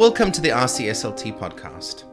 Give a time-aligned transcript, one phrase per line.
[0.00, 2.04] Welcome to the RCSLT podcast.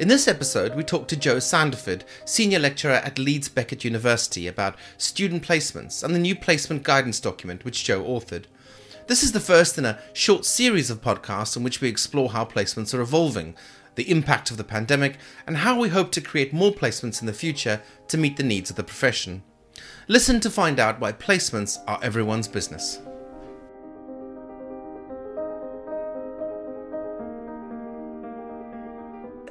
[0.00, 4.76] In this episode, we talk to Jo Sandiford, Senior Lecturer at Leeds Beckett University, about
[4.96, 8.46] student placements and the new placement guidance document which Jo authored.
[9.08, 12.46] This is the first in a short series of podcasts in which we explore how
[12.46, 13.54] placements are evolving,
[13.96, 17.34] the impact of the pandemic, and how we hope to create more placements in the
[17.34, 19.42] future to meet the needs of the profession.
[20.08, 23.02] Listen to find out why placements are everyone's business.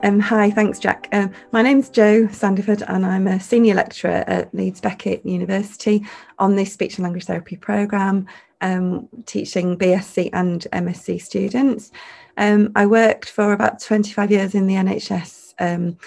[0.03, 1.07] Um, hi, thanks, Jack.
[1.13, 6.05] Um, my name's Jo Sandiford, and I'm a senior lecturer at Leeds Beckett University
[6.39, 8.27] on the speech and language therapy programme,
[8.59, 11.93] um, teaching BSc and MSc students.
[12.35, 15.97] Um, I worked for about 25 years in the NHS um,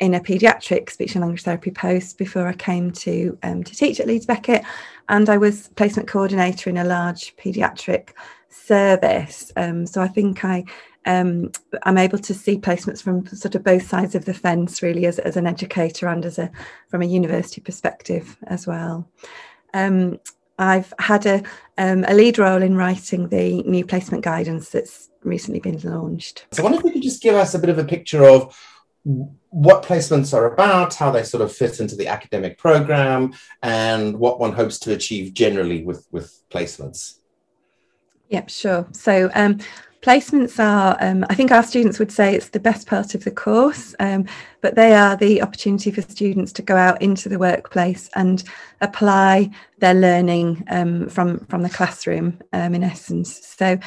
[0.00, 4.00] in a paediatric speech and language therapy post before I came to um, to teach
[4.00, 4.64] at Leeds Beckett,
[5.10, 8.08] and I was placement coordinator in a large paediatric
[8.48, 9.52] service.
[9.54, 10.64] so I think I
[11.06, 11.52] um,
[11.84, 15.18] I'm able to see placements from sort of both sides of the fence, really, as,
[15.18, 16.50] as an educator and as a
[16.88, 19.08] from a university perspective as well.
[19.74, 20.18] Um,
[20.58, 21.42] I've had a,
[21.78, 26.46] um, a lead role in writing the new placement guidance that's recently been launched.
[26.52, 28.58] So I wonder if you could just give us a bit of a picture of
[29.04, 33.32] what placements are about, how they sort of fit into the academic program,
[33.62, 37.20] and what one hopes to achieve generally with, with placements.
[38.28, 38.88] Yep, sure.
[38.92, 39.58] So um,
[40.02, 43.32] Placements are, um, I think our students would say it's the best part of the
[43.32, 44.26] course, um,
[44.60, 48.44] but they are the opportunity for students to go out into the workplace and
[48.80, 53.44] apply their learning um, from, from the classroom, um, in essence.
[53.44, 53.78] So,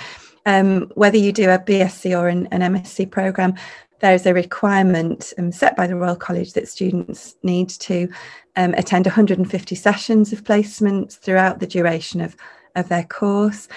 [0.46, 3.56] um, whether you do a BSc or an, an MSc programme,
[4.00, 8.10] there is a requirement um, set by the Royal College that students need to
[8.58, 12.36] attend 150 sessions of placements throughout the duration of,
[12.76, 13.70] of their course.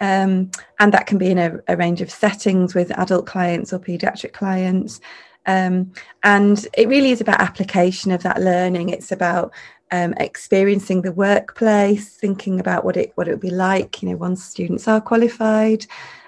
[0.00, 3.78] Um, and that can be in a, a, range of settings with adult clients or
[3.78, 4.98] pediatric clients.
[5.44, 8.88] Um, and it really is about application of that learning.
[8.88, 9.52] It's about
[9.90, 14.16] um, experiencing the workplace, thinking about what it what it would be like, you know,
[14.16, 15.86] once students are qualified,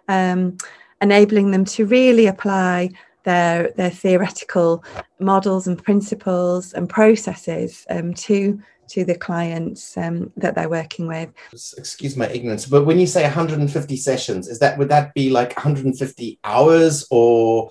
[0.08, 0.56] um,
[1.00, 2.90] enabling them to really apply
[3.24, 4.84] their their theoretical
[5.20, 8.60] models and principles and processes um, to
[8.92, 11.30] to the clients um, that they're working with.
[11.52, 15.56] Excuse my ignorance, but when you say 150 sessions, is that would that be like
[15.56, 17.70] 150 hours or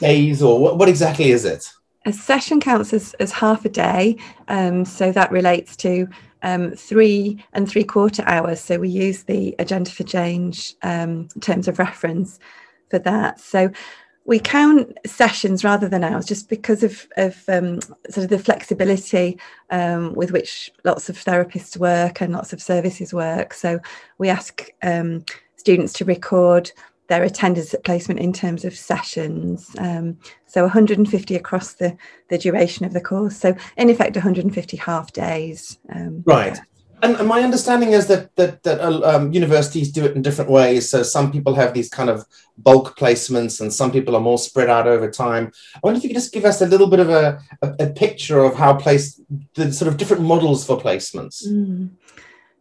[0.00, 1.66] days, or what, what exactly is it?
[2.04, 4.16] A session counts as, as half a day,
[4.48, 6.06] um, so that relates to
[6.42, 8.60] um, three and three quarter hours.
[8.60, 12.38] So we use the Agenda for Change um, terms of reference
[12.90, 13.40] for that.
[13.40, 13.70] So
[14.30, 19.36] we count sessions rather than hours just because of, of um, sort of the flexibility
[19.70, 23.52] um, with which lots of therapists work and lots of services work.
[23.52, 23.80] So
[24.18, 25.24] we ask um,
[25.56, 26.70] students to record
[27.08, 29.74] their attendance at placement in terms of sessions.
[29.78, 31.96] Um, so 150 across the,
[32.28, 33.36] the duration of the course.
[33.36, 35.76] So in effect, 150 half days.
[35.92, 36.56] Um, right.
[37.02, 40.90] And, my understanding is that that, that uh, um, universities do it in different ways.
[40.90, 42.24] So some people have these kind of
[42.58, 45.52] bulk placements, and some people are more spread out over time.
[45.74, 47.86] I wonder if you could just give us a little bit of a, a, a
[47.90, 49.20] picture of how place
[49.54, 51.46] the sort of different models for placements.
[51.46, 51.90] Mm.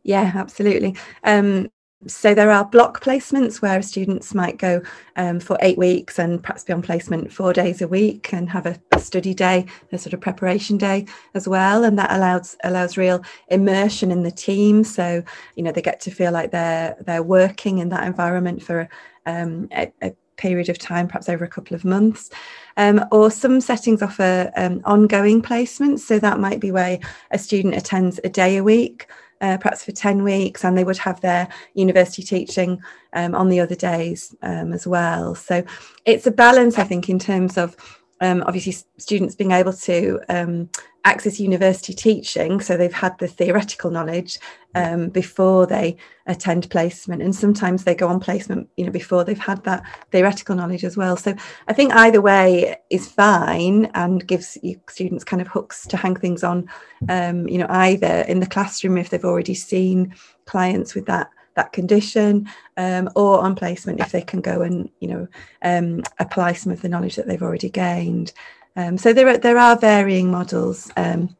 [0.03, 0.95] Yeah, absolutely.
[1.23, 1.69] Um,
[2.07, 4.81] so there are block placements where students might go
[5.17, 8.65] um, for eight weeks and perhaps be on placement four days a week and have
[8.65, 13.23] a, study day, a sort of preparation day as well, and that allows allows real
[13.47, 14.83] immersion in the team.
[14.83, 15.23] So
[15.55, 18.89] you know they get to feel like they're they're working in that environment for
[19.25, 22.29] um, a, a, period of time, perhaps over a couple of months.
[22.77, 26.99] Um, or some settings offer um, ongoing placements, so that might be where
[27.31, 29.07] a student attends a day a week
[29.41, 32.81] uh, perhaps for 10 weeks, and they would have their university teaching
[33.13, 35.35] um, on the other days um, as well.
[35.35, 35.63] So
[36.05, 37.75] it's a balance, I think, in terms of
[38.21, 40.69] um, obviously students being able to um,
[41.05, 44.37] access university teaching so they've had the theoretical knowledge
[44.75, 45.97] um, before they
[46.27, 47.21] attend placement.
[47.21, 50.97] And sometimes they go on placement you know before they've had that theoretical knowledge as
[50.97, 51.17] well.
[51.17, 51.33] So
[51.67, 54.57] i think either way is fine and gives
[54.89, 56.69] students kind of hooks to hang things on
[57.07, 60.13] um, you know either in the classroom if they've already seen
[60.45, 61.29] clients with that
[61.59, 65.27] that condition um, or on placement if they can go and you know
[65.61, 68.31] um, apply some of the knowledge that they've already gained.
[68.77, 71.35] Um, so there are there are varying models um,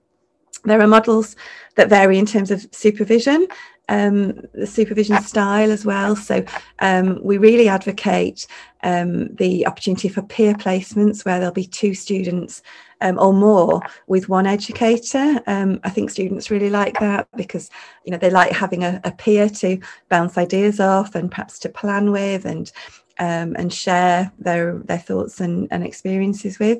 [0.63, 1.35] there are models
[1.75, 3.47] that vary in terms of supervision
[3.89, 6.15] um, the supervision style as well.
[6.15, 6.45] So
[6.79, 8.47] um, we really advocate
[8.83, 12.61] um, the opportunity for peer placements where there'll be two students
[13.01, 15.41] um, or more with one educator.
[15.47, 17.69] Um, I think students really like that because
[18.05, 21.69] you know they like having a, a peer to bounce ideas off and perhaps to
[21.69, 22.71] plan with and
[23.17, 26.79] um, and share their their thoughts and, and experiences with.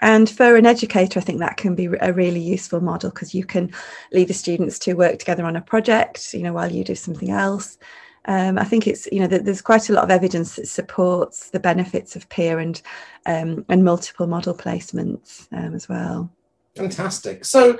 [0.00, 3.44] And for an educator, I think that can be a really useful model because you
[3.44, 3.72] can
[4.12, 7.30] lead the students to work together on a project, you know, while you do something
[7.30, 7.78] else.
[8.26, 11.60] Um, I think it's you know there's quite a lot of evidence that supports the
[11.60, 12.80] benefits of peer and
[13.24, 16.30] um, and multiple model placements um, as well.
[16.76, 17.44] Fantastic.
[17.44, 17.78] So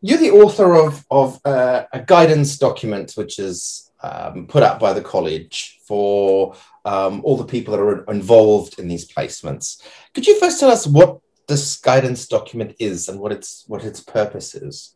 [0.00, 4.92] you're the author of of uh, a guidance document which is um, put out by
[4.92, 9.80] the college for um, all the people that are involved in these placements.
[10.14, 14.00] Could you first tell us what this guidance document is and what its what its
[14.00, 14.94] purpose is?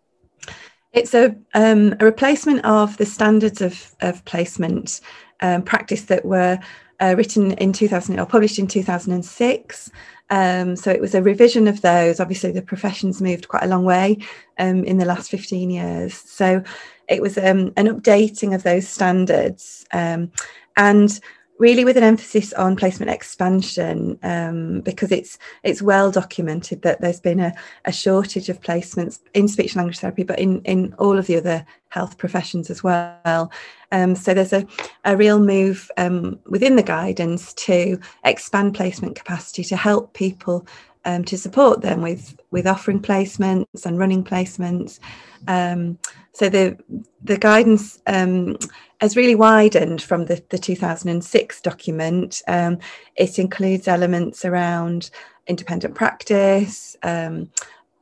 [0.92, 5.02] It's a, um, a replacement of the standards of, of placement
[5.42, 6.58] um, practice that were
[7.00, 9.90] uh, written in 2000 or published in 2006.
[10.30, 12.18] Um, so it was a revision of those.
[12.18, 14.18] Obviously, the profession's moved quite a long way
[14.58, 16.14] um, in the last 15 years.
[16.14, 16.62] So
[17.08, 19.84] it was um, an updating of those standards.
[19.92, 20.32] Um,
[20.76, 21.20] and
[21.58, 27.20] really with an emphasis on placement expansion um, because it's it's well documented that there's
[27.20, 27.52] been a,
[27.84, 31.36] a, shortage of placements in speech and language therapy but in in all of the
[31.36, 33.50] other health professions as well.
[33.92, 34.66] Um, so there's a,
[35.04, 40.66] a real move um, within the guidance to expand placement capacity to help people
[41.06, 44.98] um, to support them with with offering placements and running placements
[45.48, 45.98] um,
[46.32, 46.76] so the
[47.22, 48.58] the guidance um,
[49.00, 52.42] has really widened from the, the 2006 document.
[52.46, 52.78] Um,
[53.16, 55.10] it includes elements around
[55.46, 57.50] independent practice, um,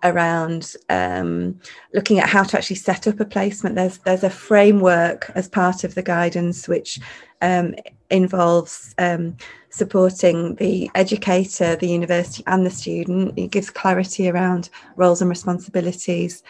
[0.02, 1.60] around um,
[1.94, 3.76] looking at how to actually set up a placement.
[3.76, 6.98] There's there's a framework as part of the guidance which
[7.44, 7.74] um,
[8.10, 9.36] involves um,
[9.68, 13.38] supporting the educator, the university, and the student.
[13.38, 16.42] It gives clarity around roles and responsibilities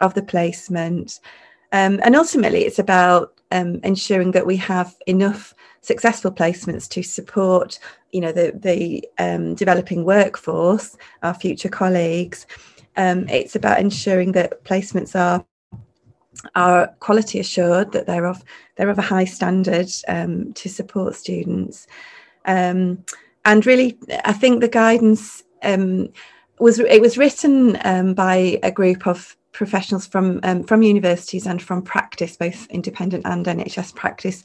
[0.00, 1.20] of the placement.
[1.72, 7.78] Um, and ultimately, it's about um, ensuring that we have enough successful placements to support,
[8.12, 12.46] you know, the the um, developing workforce, our future colleagues.
[12.96, 15.44] Um, it's about ensuring that placements are
[16.54, 18.44] are quality assured, that they're of
[18.76, 21.86] they're of a high standard um, to support students.
[22.44, 23.04] Um,
[23.44, 25.42] and really, I think the guidance
[26.58, 31.82] was it was written by a group of professionals from um, from universities and from
[31.82, 34.42] practice, both independent and NHS practice.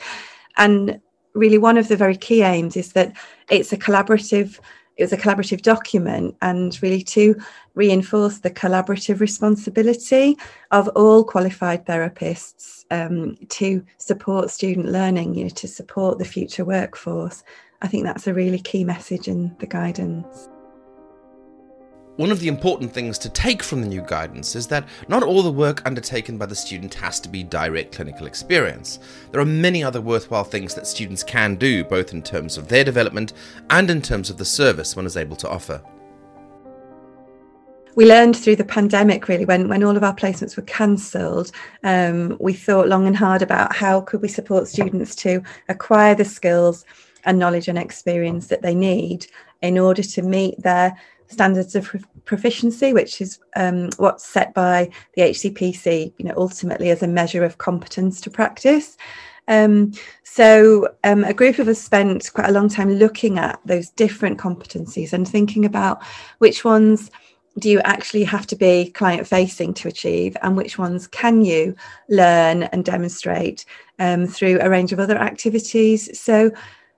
[0.57, 0.99] And
[1.33, 3.15] really, one of the very key aims is that
[3.49, 4.59] it's a collaborative.
[4.97, 7.35] It was a collaborative document, and really to
[7.73, 10.37] reinforce the collaborative responsibility
[10.71, 16.63] of all qualified therapists um, to support student learning, you know, to support the future
[16.63, 17.43] workforce.
[17.81, 20.49] I think that's a really key message in the guidance.
[22.15, 25.41] One of the important things to take from the new guidance is that not all
[25.41, 28.99] the work undertaken by the student has to be direct clinical experience.
[29.31, 32.83] There are many other worthwhile things that students can do, both in terms of their
[32.83, 33.33] development
[33.71, 35.81] and in terms of the service one is able to offer.
[37.95, 41.51] We learned through the pandemic, really, when, when all of our placements were cancelled,
[41.83, 46.25] um, we thought long and hard about how could we support students to acquire the
[46.25, 46.85] skills
[47.25, 49.25] and knowledge and experience that they need
[49.63, 50.95] in order to meet their
[51.27, 57.03] standards of proficiency, which is um, what's set by the HCPC, you know, ultimately as
[57.03, 58.97] a measure of competence to practice.
[59.47, 59.91] Um,
[60.23, 64.39] so um, a group of us spent quite a long time looking at those different
[64.39, 66.01] competencies and thinking about
[66.37, 67.11] which ones
[67.59, 71.75] do you actually have to be client facing to achieve and which ones can you
[72.09, 73.65] learn and demonstrate
[73.99, 76.49] um, through a range of other activities so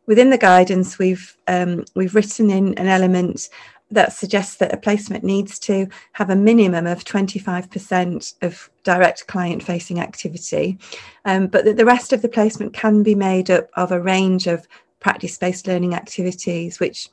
[0.05, 3.50] within the guidance we've um, we've written in an element
[3.92, 9.62] that suggests that a placement needs to have a minimum of 25% of direct client
[9.62, 10.77] facing activity,
[11.25, 14.48] um, but that the rest of the placement can be made up of a range
[14.48, 14.68] of
[15.00, 17.10] practice based learning activities, which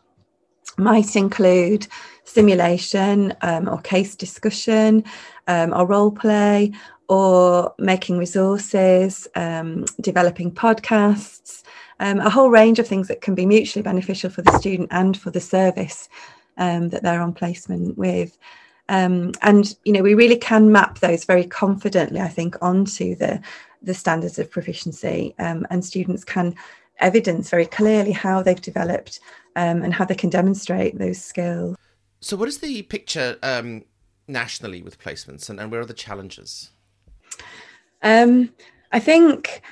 [0.78, 1.86] might include
[2.24, 5.04] simulation um, or case discussion
[5.48, 6.72] um, or role play
[7.08, 11.62] or making resources, um, developing podcasts,
[12.00, 15.18] um, a whole range of things that can be mutually beneficial for the student and
[15.18, 16.08] for the service
[16.58, 18.38] um, that they're on placement with.
[18.88, 23.40] Um, and you know we really can map those very confidently i think onto the
[23.80, 26.54] the standards of proficiency um, and students can
[26.98, 29.20] evidence very clearly how they've developed
[29.56, 31.76] um, and how they can demonstrate those skills
[32.20, 33.84] so what is the picture um,
[34.26, 36.70] nationally with placements and, and where are the challenges
[38.02, 38.52] um,
[38.90, 39.62] i think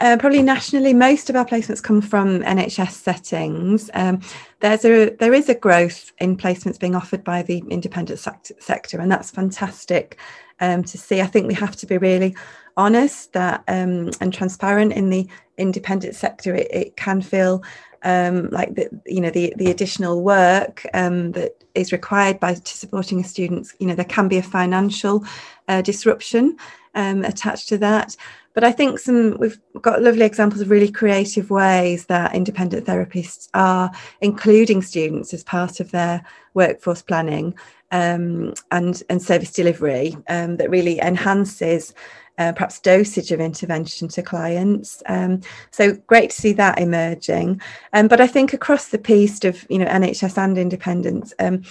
[0.00, 3.90] uh, probably nationally, most of our placements come from NHS settings.
[3.94, 4.20] Um,
[4.60, 9.10] there's a there is a growth in placements being offered by the independent sector, and
[9.10, 10.18] that's fantastic
[10.60, 11.20] um, to see.
[11.20, 12.34] I think we have to be really
[12.76, 16.54] honest that um, and transparent in the independent sector.
[16.54, 17.62] It, it can feel
[18.02, 23.20] um, like the you know the the additional work um, that is required by supporting
[23.20, 25.24] a student you know there can be a financial
[25.68, 26.56] uh, disruption
[26.94, 28.16] um, attached to that
[28.54, 33.48] but I think some we've got lovely examples of really creative ways that independent therapists
[33.54, 33.90] are
[34.20, 37.54] including students as part of their workforce planning
[37.92, 41.94] um, and and service delivery um, that really enhances
[42.38, 45.02] uh, perhaps dosage of intervention to clients.
[45.06, 47.60] Um, so great to see that emerging.
[47.92, 51.62] Um, but I think across the piece of you know NHS and independence, um,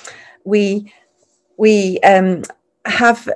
[0.43, 0.93] we
[1.57, 2.43] we um,
[2.86, 3.27] have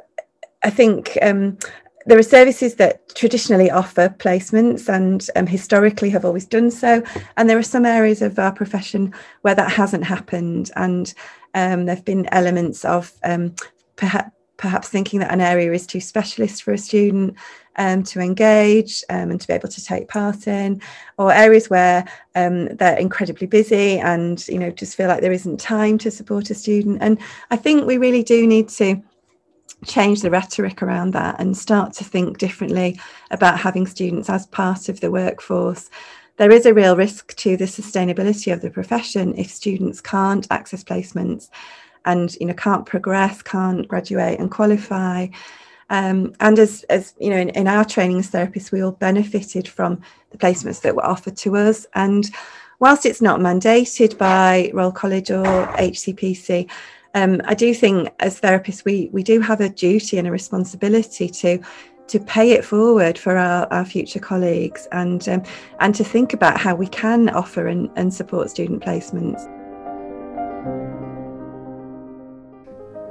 [0.64, 1.58] I think um,
[2.06, 7.04] there are services that traditionally offer placements and um, historically have always done so.
[7.38, 10.72] And there are some areas of our profession where that hasn't happened.
[10.76, 11.14] And
[11.54, 13.56] um, there have been elements of um,
[13.96, 17.36] perhaps perhaps thinking that an area is too specialist for a student
[17.76, 20.82] um, to engage um, and to be able to take part in,
[21.18, 22.06] or areas where
[22.36, 26.50] um, they're incredibly busy and you know just feel like there isn't time to support
[26.50, 27.00] a student.
[27.02, 27.18] And
[27.52, 29.02] I think we really do need to
[29.86, 33.00] change the rhetoric around that and start to think differently
[33.32, 35.90] about having students as part of the workforce
[36.38, 40.84] there is a real risk to the sustainability of the profession if students can't access
[40.84, 41.50] placements
[42.06, 45.28] and you know can't progress, can't graduate and qualify.
[45.90, 49.68] Um, and as, as you know, in, in, our training as therapists, we all benefited
[49.68, 51.86] from the placements that were offered to us.
[51.94, 52.32] And
[52.80, 56.70] whilst it's not mandated by Royal College or HCPC,
[57.13, 61.29] um, I do think as therapists we we do have a duty and a responsibility
[61.29, 61.60] to
[62.08, 65.43] to pay it forward for our, our future colleagues and um,
[65.79, 69.50] and to think about how we can offer and, and support student placements.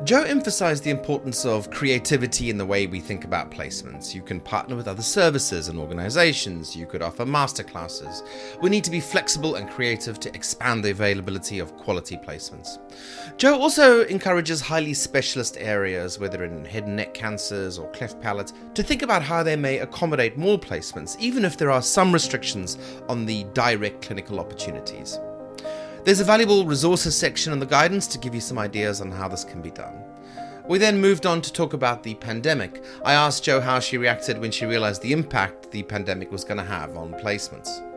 [0.04, 4.12] Jo emphasized the importance of creativity in the way we think about placements.
[4.12, 8.26] You can partner with other services and organizations, you could offer masterclasses.
[8.60, 12.78] We need to be flexible and creative to expand the availability of quality placements.
[13.38, 18.52] Jo also encourages highly specialist areas, whether in head and neck cancers or cleft palate,
[18.74, 22.76] to think about how they may accommodate more placements, even if there are some restrictions
[23.08, 25.20] on the direct clinical opportunities.
[26.04, 29.28] There's a valuable resources section in the guidance to give you some ideas on how
[29.28, 30.02] this can be done.
[30.66, 32.82] We then moved on to talk about the pandemic.
[33.04, 36.58] I asked Jo how she reacted when she realized the impact the pandemic was going
[36.58, 37.91] to have on placements.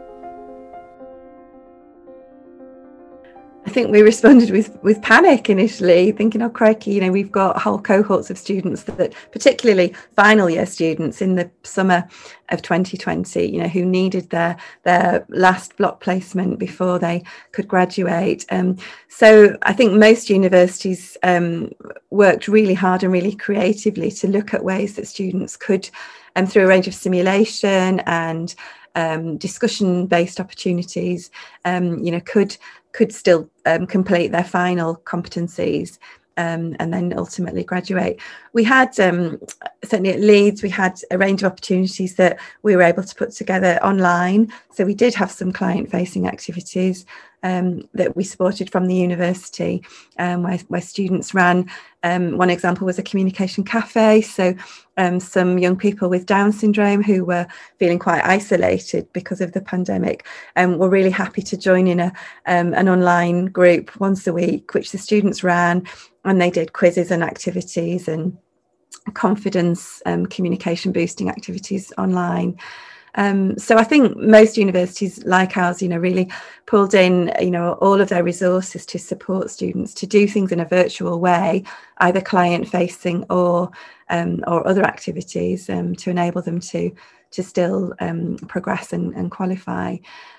[3.75, 7.77] Think we responded with with panic initially, thinking, "Oh crikey, you know, we've got whole
[7.77, 12.07] cohorts of students that, particularly final year students, in the summer
[12.49, 18.45] of 2020, you know, who needed their their last block placement before they could graduate.
[18.49, 18.77] Um,
[19.09, 21.69] so I think most universities um,
[22.11, 25.89] worked really hard and really creatively to look at ways that students could,
[26.37, 28.55] um, through a range of simulation and
[28.95, 31.31] um, discussion based opportunities
[31.65, 32.57] um, you know could
[32.91, 35.99] could still um, complete their final competencies
[36.37, 38.19] um, and then ultimately graduate.
[38.53, 39.39] We had um,
[39.83, 43.31] certainly at Leeds, we had a range of opportunities that we were able to put
[43.31, 44.51] together online.
[44.71, 47.05] So we did have some client facing activities
[47.45, 49.83] um, that we supported from the university,
[50.17, 51.69] um, where, where, students ran.
[52.01, 54.21] Um, one example was a communication cafe.
[54.21, 54.55] So,
[54.97, 57.45] um, some young people with Down syndrome who were
[57.77, 60.25] feeling quite isolated because of the pandemic
[60.55, 62.11] um, were really happy to join in a,
[62.47, 65.85] um, an online group once a week, which the students ran,
[66.23, 68.35] and they did quizzes and activities and
[69.13, 72.57] confidence communication boosting activities online.
[73.15, 76.29] Um, so I think most universities like ours, you know, really
[76.65, 80.59] pulled in, you know, all of their resources to support students to do things in
[80.59, 81.63] a virtual way,
[81.99, 83.71] either client facing or
[84.09, 86.91] um, or other activities um, to enable them to
[87.31, 89.97] to still um, progress and, and, qualify.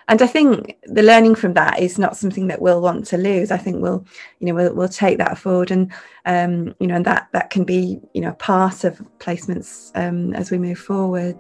[0.09, 3.51] And I think the learning from that is not something that we'll want to lose.
[3.51, 4.07] I think we'll,
[4.39, 5.93] you know, we'll, we'll take that forward, and
[6.25, 10.51] um, you know, and that that can be, you know, part of placements um, as
[10.51, 11.37] we move forward.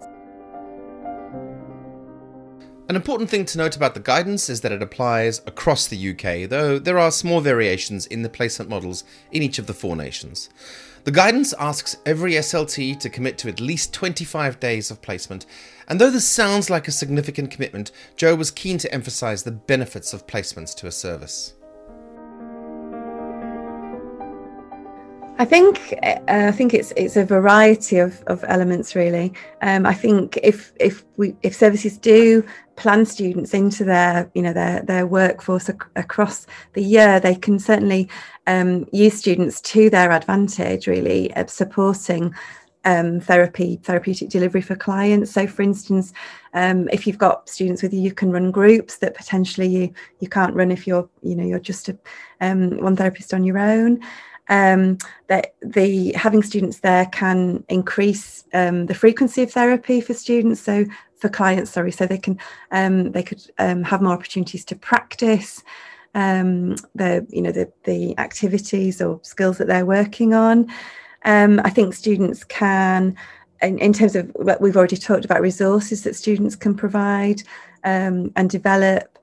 [2.89, 6.49] An important thing to note about the guidance is that it applies across the UK,
[6.49, 9.03] though there are small variations in the placement models
[9.33, 10.49] in each of the four nations.
[11.03, 15.47] The guidance asks every SLT to commit to at least 25 days of placement,
[15.89, 20.13] and though this sounds like a significant commitment, Jo was keen to emphasise the benefits
[20.13, 21.55] of placements to a service.
[25.39, 29.35] I think uh, I think it's it's a variety of, of elements really.
[29.61, 32.43] Um, I think if if we if services do
[32.77, 37.59] plan students into their you know their their workforce ac- across the year, they can
[37.59, 38.09] certainly
[38.47, 42.35] um, use students to their advantage really supporting
[42.87, 45.33] um, therapy therapeutic delivery for clients.
[45.33, 46.13] So, for instance,
[46.55, 50.29] um, if you've got students with you, you can run groups that potentially you you
[50.29, 51.99] can't run if you're you know you're just a,
[52.41, 54.01] um, one therapist on your own.
[54.49, 60.61] Um, that the having students there can increase um, the frequency of therapy for students.
[60.61, 60.85] So
[61.17, 62.39] for clients, sorry, so they can
[62.71, 65.65] um, they could um, have more opportunities to practice
[66.15, 70.69] um, the you know the the activities or skills that they're working on.
[71.25, 73.17] Um, I think students can,
[73.61, 77.43] in, in, terms of what we've already talked about, resources that students can provide
[77.85, 79.16] um, and develop.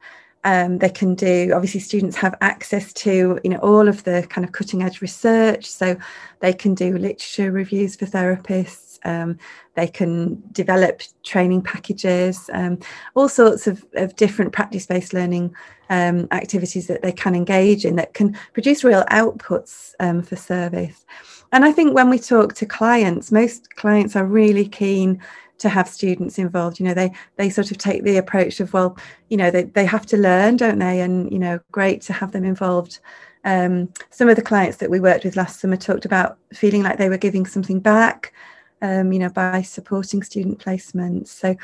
[0.46, 4.46] Um, they can do obviously students have access to you know all of the kind
[4.46, 5.66] of cutting edge research.
[5.66, 5.96] So
[6.40, 9.00] they can do literature reviews for therapists.
[9.06, 9.38] Um,
[9.76, 12.80] they can develop training packages um,
[13.16, 15.54] all sorts of, of different practice based learning
[15.90, 21.06] um, activities that they can engage in that can produce real outputs um, for service.
[21.52, 25.22] And I think when we talk to clients, most clients are really keen
[25.60, 26.80] to have students involved.
[26.80, 28.98] You know, they they sort of take the approach of, well,
[29.30, 31.02] you know, they, they have to learn, don't they?
[31.02, 33.00] And, you know, great to have them involved.
[33.46, 36.98] Um, some of the clients that we worked with last summer talked about feeling like
[36.98, 38.34] they were giving something back,
[38.82, 41.28] um, you know, by supporting student placements.
[41.28, 41.56] So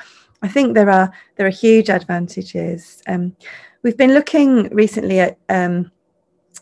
[0.41, 3.01] I think there are there are huge advantages.
[3.07, 3.35] Um,
[3.83, 5.91] we've been looking recently at um,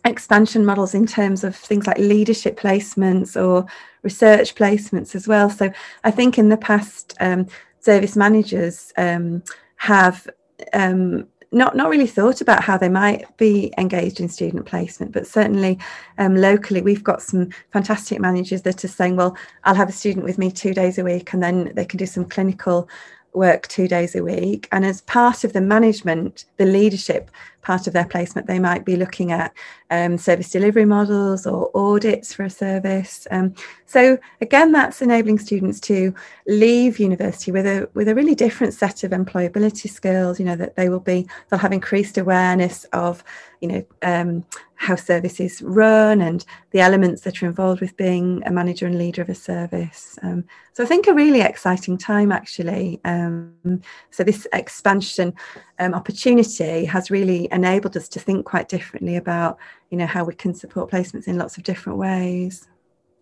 [0.06, 3.66] expansion models in terms of things like leadership placements or
[4.10, 5.50] research placements as well.
[5.50, 5.66] So
[6.04, 7.48] I think in the past, um,
[7.80, 9.44] service managers um,
[9.76, 10.28] have
[10.74, 15.26] um, not not really thought about how they might be engaged in student placement, but
[15.26, 15.74] certainly
[16.18, 19.34] um, locally we've got some fantastic managers that are saying, well,
[19.64, 22.06] I'll have a student with me two days a week, and then they can do
[22.06, 22.90] some clinical
[23.34, 24.68] work two days a week.
[24.72, 28.96] And as part of the management, the leadership part of their placement, they might be
[28.96, 29.54] looking at
[29.90, 33.28] um, service delivery models or audits for a service.
[33.32, 33.54] Um,
[33.86, 36.14] so again, that's enabling students to
[36.48, 40.40] leave university with a with a really different set of employability skills.
[40.40, 43.24] You know that they will be they'll have increased awareness of
[43.62, 48.52] you know um, how services run and the elements that are involved with being a
[48.52, 50.20] manager and leader of a service.
[50.22, 53.02] Um, so I think a really exciting time actually.
[53.04, 53.82] Um,
[54.12, 55.34] so this expansion
[55.80, 59.58] um, opportunity has really enabled us to think quite differently about
[59.90, 62.68] you know how we can support placements in lots of different ways.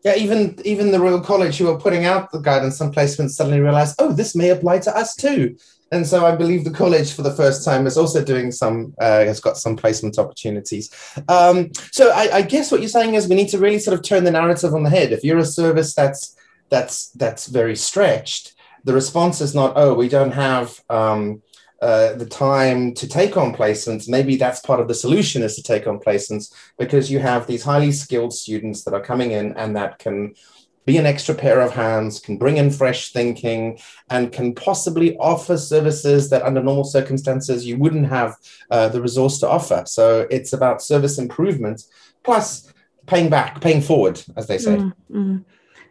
[0.04, 3.60] Yeah, even even the Royal College who are putting out the guidance on placements suddenly
[3.60, 5.56] realized, oh, this may apply to us too.
[5.92, 9.24] And so I believe the college for the first time is also doing some, uh,
[9.24, 10.90] has got some placement opportunities.
[11.28, 14.04] Um, so I, I, guess what you're saying is we need to really sort of
[14.04, 15.12] turn the narrative on the head.
[15.12, 16.36] If you're a service that's
[16.70, 21.42] that's that's very stretched, the response is not, oh, we don't have um,
[21.86, 25.62] uh, the time to take on placements, maybe that's part of the solution is to
[25.62, 29.76] take on placements because you have these highly skilled students that are coming in and
[29.76, 30.34] that can
[30.88, 33.78] be an extra pair of hands, can bring in fresh thinking,
[34.10, 38.36] and can possibly offer services that under normal circumstances you wouldn't have
[38.72, 39.84] uh, the resource to offer.
[39.86, 41.84] So it's about service improvement
[42.24, 42.74] plus
[43.06, 44.78] paying back, paying forward, as they say.
[44.78, 45.38] Mm-hmm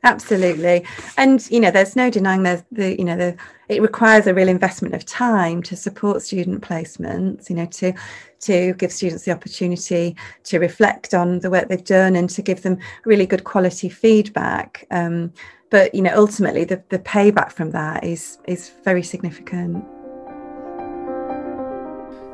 [0.04, 0.84] absolutely.
[1.16, 3.36] And you know there's no denying there's the you know the
[3.68, 7.92] it requires a real investment of time to support student placements you know to
[8.40, 10.14] to give students the opportunity
[10.44, 14.86] to reflect on the work they've done and to give them really good quality feedback.
[14.90, 15.32] Um,
[15.70, 19.84] but you know ultimately the, the payback from that is is very significant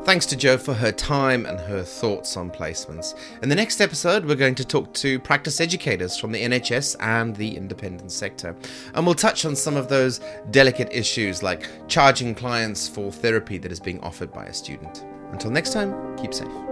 [0.05, 3.15] Thanks to Jo for her time and her thoughts on placements.
[3.43, 7.37] In the next episode, we're going to talk to practice educators from the NHS and
[7.37, 8.57] the independent sector.
[8.95, 13.71] And we'll touch on some of those delicate issues like charging clients for therapy that
[13.71, 15.05] is being offered by a student.
[15.33, 16.70] Until next time, keep safe.